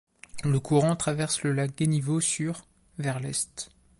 Le 0.43 0.59
courant 0.59 0.95
traverse 0.95 1.43
le 1.43 1.51
lac 1.53 1.77
Guenyveau 1.77 2.21
sur 2.21 2.63
vers 2.97 3.19
l'est. 3.19 3.69